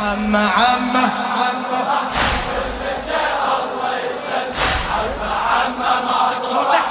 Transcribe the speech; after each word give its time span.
عم 0.00 0.36
عم 0.36 0.96
صوتك 6.02 6.44
صوتك. 6.44 6.84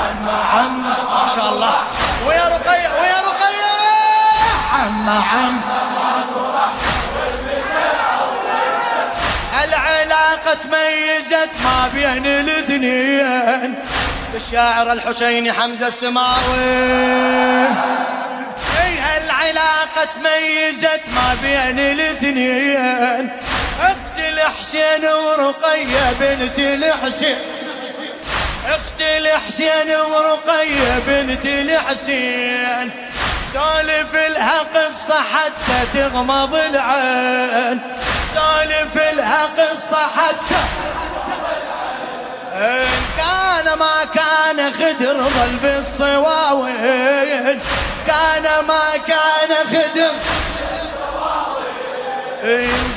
عم 0.00 0.28
عم 0.28 0.82
ما 0.82 1.28
شاء 1.36 1.48
الله. 1.48 1.74
ويا 2.26 2.48
رقية 2.48 2.88
ويا 3.00 3.20
رقية. 3.28 3.74
عم 4.72 5.08
عم 5.08 5.60
العلاقة 9.64 10.54
تميزت 10.54 11.50
ما 11.64 11.88
بين 11.94 12.26
الاثنين. 12.26 13.74
بالشاعر 14.32 14.92
الحسيني 14.92 15.52
حمزة 15.52 15.86
السماوي. 15.86 17.68
هالعلاقة 19.84 20.08
تميزت 20.14 21.00
ما 21.14 21.36
بين 21.42 21.78
الاثنين. 21.78 23.30
اخت 23.80 24.18
الحسين 24.18 25.04
ورقية 25.04 26.12
بنت 26.20 26.58
الحسين. 26.58 27.36
اخت 28.66 29.00
الحسين 29.00 29.96
ورقية 29.96 30.98
بنت 31.06 31.46
الحسين. 31.46 32.90
سالف 33.54 34.14
لها 34.14 34.58
قصة 34.74 35.22
حتى 35.22 35.86
تغمض 35.98 36.54
العين. 36.54 37.80
سالف 38.34 38.96
لها 38.96 39.44
قصة 39.58 40.02
حتى 40.16 40.60
إن 42.54 42.86
كان 43.16 43.78
ما 43.78 44.04
كان 44.14 44.72
خدر 44.72 45.22
ظل 45.22 45.56
بالصواوين 45.62 47.60
كان 48.06 48.64
ما 48.68 48.96
كان 49.06 49.13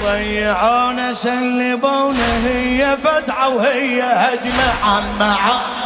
ضيعونا 0.07 1.13
سلبونا 1.13 2.47
هي 2.47 2.97
فزعة 2.97 3.49
وهي 3.49 4.01
هجمة 4.01 4.73
عم 4.83 5.23
عم 5.23 5.76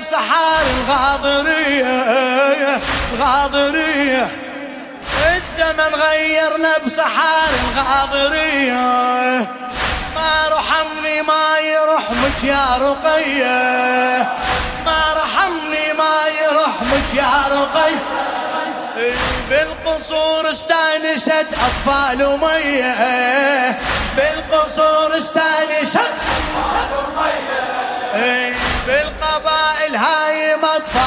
بسحار 0.00 0.64
الغاضرية 0.78 2.80
الغاضرية. 3.12 4.28
الزمن 5.36 5.92
غيرنا 5.94 6.72
بسحار 6.86 7.50
الغاضرية. 7.64 8.86
ما 10.14 10.34
رحمني 10.52 11.22
ما 11.22 11.58
يرحمك 11.58 12.44
يا 12.44 12.66
رقية. 12.80 13.58
ما 14.86 15.02
رحمني 15.16 15.92
ما 15.98 16.16
يرحمك 16.42 17.14
يا 17.14 17.44
رقية. 17.50 18.02
بالقصور 19.50 20.50
استانست 20.50 21.46
أطفال 21.52 22.22
أمية. 22.22 22.94
بالقصور 24.16 25.18
استانست 25.18 25.98
بالقبائل 26.54 27.48
هاي 28.14 28.47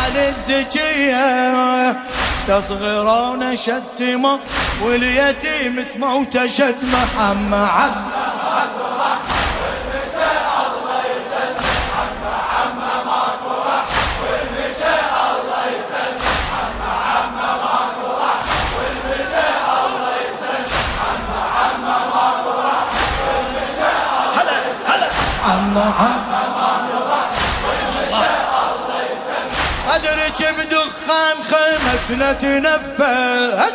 اطفال 0.02 0.18
الزكيه 0.18 1.96
استصغرون 2.36 3.56
شتمه 3.56 4.40
واليتيم 4.84 5.86
تموت 5.94 6.46
شتمه 6.46 7.08
عم 7.20 7.54
عم 7.54 8.12
عم 25.78 26.31
صدرك 29.92 30.56
بدخان 30.58 31.38
خيمتنا 31.52 32.34
تنفس. 32.34 33.74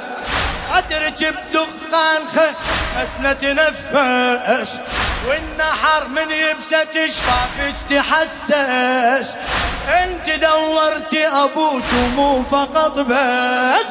صدرك 0.68 1.34
بدخان 1.34 2.22
خيمتنا 2.34 3.32
تنفس. 3.32 4.78
والنحر 5.28 6.08
من 6.08 6.30
يبسة 6.30 7.06
شفافك 7.06 7.74
تحسس. 7.90 9.34
انت 9.88 10.30
دورتي 10.30 11.26
أبوك 11.28 11.84
ومو 11.94 12.42
فقط 12.42 12.98
بس. 12.98 13.90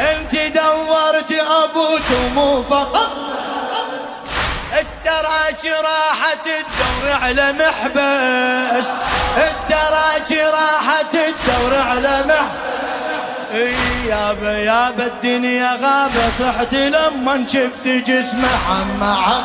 انت 0.00 0.34
دورتي 0.34 1.40
أبوك 1.40 2.10
ومو 2.24 2.62
فقط 2.62 3.10
راحت 5.62 6.46
الدور 6.46 7.12
على 7.22 7.52
محبس. 7.52 8.86
التراجي 9.36 10.42
راحت 10.42 11.14
الدور 11.14 11.78
على 11.80 12.24
محبس. 12.28 12.74
يابا 14.08 14.58
يابا 14.58 15.06
الدنيا 15.06 15.78
غابة. 15.82 16.30
صحت 16.38 16.74
لما 16.74 17.46
شفت 17.46 17.86
جسمه 17.86 18.48
عم 18.68 19.02
عم. 19.02 19.44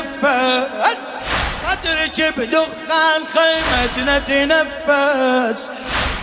تنفس. 0.00 0.98
صدرك 1.62 2.34
بدخان 2.36 3.22
خيمتنا 3.34 4.18
تنفس. 4.18 5.70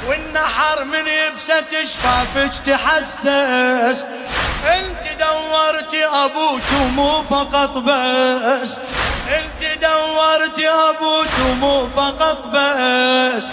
والنحر 0.08 0.84
من 0.84 1.08
يبسة 1.08 1.84
شفافك 1.84 2.52
تحسس. 2.66 4.06
انت 4.76 5.04
دورتي 5.20 6.06
أبوك 6.06 6.62
ومو 6.82 7.24
فقط 7.24 7.78
بس. 7.78 8.78
انت 9.38 9.82
دورتي 9.82 10.70
أبوك 10.70 11.34
ومو 11.50 11.90
فقط 11.90 12.48
بس. 12.48 13.44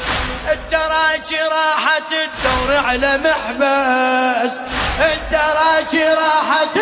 التراجي 0.52 1.42
راحت 1.42 2.12
الدور 2.12 2.76
على 2.76 3.18
محبس. 3.18 4.52
التراجي 5.00 6.04
راحت 6.04 6.76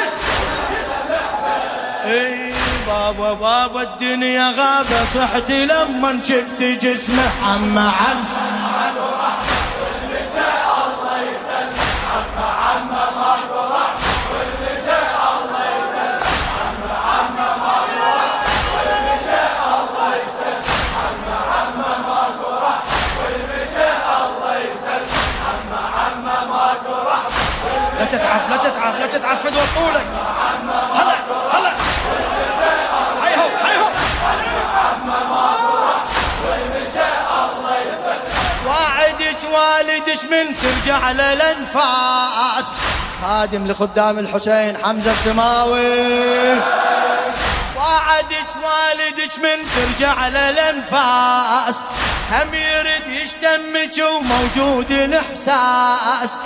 اي 2.05 2.48
بابا 2.89 3.33
بابا 3.33 3.83
الدنيا 3.83 4.51
غابة 4.51 5.05
صحت 5.15 5.51
لما 5.51 6.21
شفت 6.25 6.63
جسمه 6.63 7.31
عم 7.45 7.79
عم 7.79 8.25
والدك 40.09 40.25
من 40.25 40.55
ترجع 40.63 41.11
للانفاس. 41.11 42.75
خادم 43.23 43.67
لخدام 43.67 44.19
الحسين 44.19 44.77
حمزة 44.85 45.13
السماوي. 45.13 46.53
وعدك 47.77 48.51
والدك 48.57 49.39
من 49.39 49.59
ترجع 49.77 50.29
للانفاس. 50.29 51.85
هم 52.33 52.55
يرد 52.55 53.07
يشتمك 53.09 54.07
وموجود 54.07 54.91
الاحساس 54.91 56.37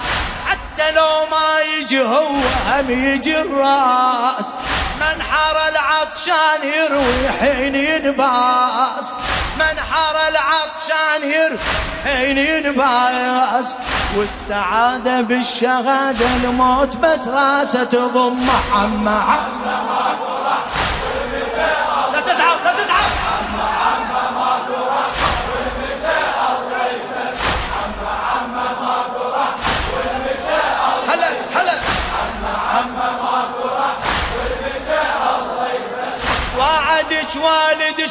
حتى 0.47 0.91
لو 0.91 1.27
ما 1.31 1.61
يجي 1.79 2.01
هو 2.01 2.37
هم 2.67 2.91
يجي 2.91 3.41
الرأس. 3.41 4.47
منحر 5.01 5.57
العطشان 5.69 6.61
يروي 6.65 7.31
حين 7.41 7.75
ينباس. 7.75 9.07
منحر 9.57 10.17
العطشان 10.29 11.31
يروي 11.31 11.59
حين 12.05 12.39
ينباس. 12.39 13.75
والسعادة 14.17 15.21
بالشهادة 15.21 16.27
الموت 16.37 16.97
بس 16.97 17.29
راسة 17.29 17.85
تضم. 17.85 18.49
عم 18.73 19.09
عم 19.09 19.63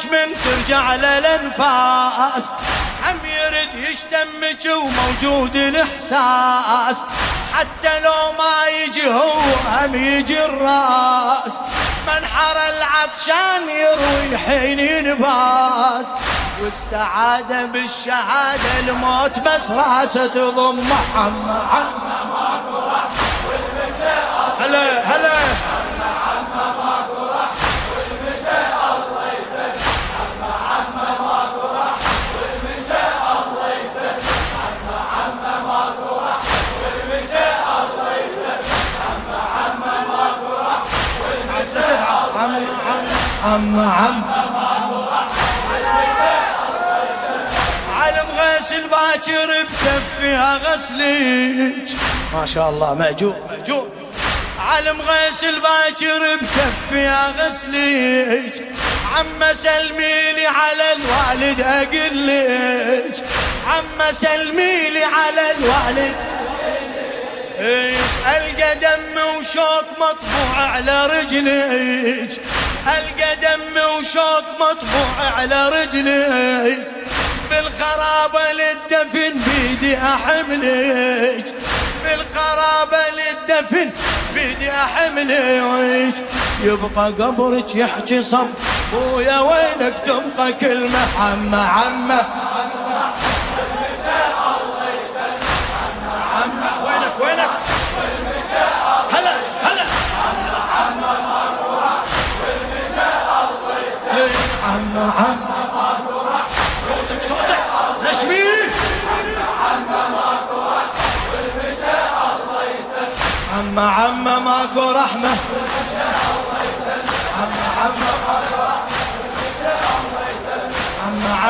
والدك 0.02 0.12
من 0.12 0.34
ترجع 0.44 0.94
للانفاس 0.94 2.48
هم 3.04 3.18
يرد 3.24 3.90
يشتمك 3.90 4.76
وموجود 4.76 5.56
الاحساس 5.56 7.04
حتى 7.52 8.00
لو 8.00 8.32
ما 8.38 8.66
يجي 8.68 9.06
هو 9.06 9.40
هم 9.72 9.94
يجي 9.94 10.44
الراس 10.44 11.58
منحر 12.06 12.56
العطشان 12.56 13.68
يروي 13.68 14.38
حين 14.38 14.78
ينباس 14.78 16.06
والسعادة 16.62 17.64
بالشهادة 17.64 18.78
الموت 18.78 19.38
بس 19.38 19.70
راسه 19.70 20.26
تضم 20.26 20.88
محمد 20.88 21.86
هلا 24.60 25.00
هلا 25.00 25.71
عم 43.44 43.80
عم 43.80 44.22
علم 47.96 48.26
غسل 48.38 48.88
باكر 48.88 49.50
بكفيها 49.62 50.56
غسلك. 50.56 51.96
ما 52.34 52.46
شاء 52.46 52.70
الله 52.70 52.94
مأجور 52.94 53.36
مأجور. 53.50 53.88
علم 54.58 55.00
غسل 55.00 55.60
باكر 55.60 56.36
بكفيها 56.36 57.34
غسلك. 57.38 58.68
عم 59.16 59.52
سلمي 59.52 60.32
لي 60.32 60.46
على 60.46 60.92
الوالد 60.92 61.60
أقول 61.60 62.26
لك 62.26 63.24
عم 63.68 64.12
سلمي 64.12 64.90
لي 64.90 65.04
على 65.04 65.50
الوالد 65.50 66.14
ألقى 68.26 68.74
دم 68.74 69.20
وشوك 69.38 69.86
مطبوع 69.98 70.56
على 70.56 71.06
رجليك 71.06 72.40
ألقى 72.86 73.36
دم 73.36 73.80
وشوك 73.98 74.44
مطبوع 74.60 75.30
على 75.36 75.68
رجليك 75.68 76.86
بالخرابة 77.50 78.40
للدفن 78.52 79.40
بيدي 79.46 79.96
أحملك. 79.98 81.44
بالخرابة 82.04 82.98
للدفن 83.16 83.90
بيدي 84.34 84.70
أحملك. 84.70 86.14
يبقى 86.62 87.12
قبرك 87.12 87.74
يحكي 87.74 88.22
صب 88.22 88.48
ويا 88.94 89.40
وينك 89.40 89.94
تبقى 90.06 90.52
كلمة 90.52 91.06
عمة 91.20 91.68
عمة. 91.68 92.20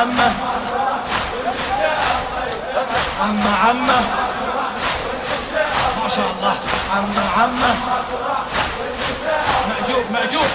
عم 0.03 0.19
عم 0.21 0.27
عم 3.21 3.47
عم 3.47 3.87
ما 6.03 6.09
شاء 6.09 6.25
الله. 6.31 6.55
عم 6.95 7.11
عم 7.37 7.53
معجوب 9.69 10.03
معجوب 10.13 10.49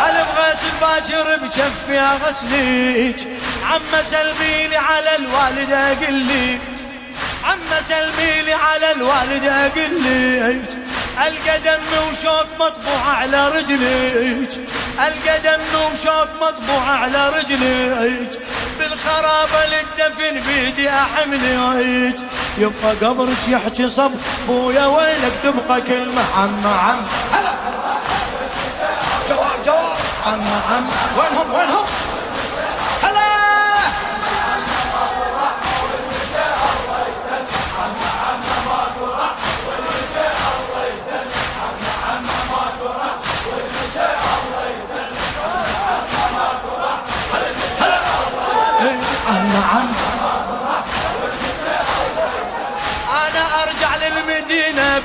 علم 0.00 0.26
غسل 0.38 0.80
باكر 1.30 1.46
بجفيها 1.46 2.18
غسليك. 2.26 3.28
عم 3.64 4.02
سلمي 4.02 4.66
لي 4.66 4.76
على 4.76 5.16
الوالد 5.16 5.72
أقول 5.72 6.58
عم 7.44 7.58
سلمي 7.88 8.42
لي 8.42 8.52
على 8.52 8.92
الوالد 8.92 9.46
أقول 9.46 10.02
ليك 10.02 10.70
القى 11.26 11.58
دم 11.58 12.10
وشوك 12.10 12.46
مطبوع 12.60 13.02
على 13.14 13.48
رجليك. 13.48 14.50
القى 15.06 15.38
دم 15.44 15.60
وشوك 15.74 16.28
مطبوع 16.42 16.82
على 16.82 17.28
رجليك. 17.28 18.30
بالخرابة 18.78 19.66
للدفن 19.66 20.40
بيدي 20.48 20.90
أحمليك. 20.90 22.16
يبقى 22.58 22.94
قبرك 23.02 23.48
يحكي 23.48 23.88
صب 23.88 24.12
بويا 24.48 24.86
ويلك 24.86 25.32
تبقى 25.42 25.80
كلمة 25.80 26.22
عم 26.36 26.66
عم 26.66 27.02
عم 30.26 30.40
عم. 30.70 30.84
وينهم 31.18 31.54
وينهم 31.54 31.86
هلا! 33.02 33.30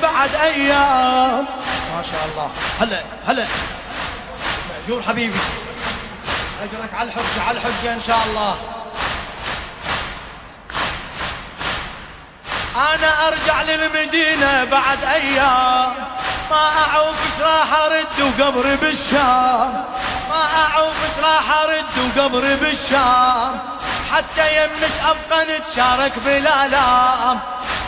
بعد 0.02 0.34
أيام. 0.34 1.44
ما 1.96 2.02
شاء 2.02 2.20
الله. 2.32 2.50
هلا 2.80 3.02
هلا. 3.26 3.46
مأجور 4.86 5.02
حبيبي. 5.02 5.38
أجرك 6.62 6.94
على 6.94 7.08
الحجة 7.08 7.42
على 7.48 7.58
الحجة 7.58 7.92
إن 7.92 8.00
شاء 8.00 8.18
الله. 8.26 8.56
أنا 12.76 13.28
أرجع 13.28 13.62
للمدينة 13.62 14.64
بعد 14.64 15.04
أيام. 15.04 15.94
ما 16.50 16.68
أعوف 16.78 17.16
إيش 17.26 17.46
راح 17.46 17.72
أرد 17.84 18.06
وقبري 18.20 18.76
بالشام. 18.76 19.84
ما 20.30 20.42
أعوف 20.56 20.94
إيش 21.04 21.24
راح 21.24 21.62
أرد 21.62 22.16
وقبري 22.16 22.56
بالشام. 22.56 23.60
حتى 24.12 24.64
يمك 24.64 24.92
أبقى 25.02 25.46
نتشارك 25.58 26.18
بالالام 26.18 27.40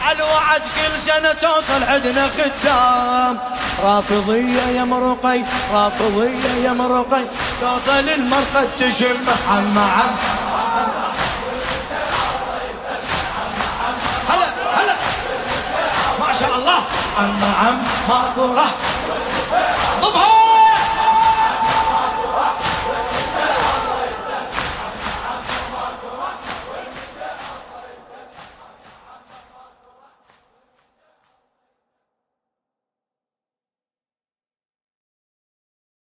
عالوعد 0.04 0.62
كل 0.76 0.98
سنة 1.00 1.32
توصل 1.32 1.82
عندنا 1.84 2.30
خدام. 2.36 3.38
رافضية 3.84 4.62
يا 4.62 4.84
مرقي 4.84 5.40
رافضية 5.72 6.54
يا 6.64 6.72
مرقي 6.72 7.24
توصل 7.60 8.08
المرقد 8.08 8.68
تشم 8.80 9.24
عم 9.50 9.78
عم. 9.78 10.14
هلا 14.28 14.48
هلا. 14.76 14.96
ما 16.20 16.32
شاء 16.40 16.56
الله. 16.58 16.80
عم 17.18 17.40
عم 17.60 17.78
ماكو 18.08 18.54
رح 18.54 18.70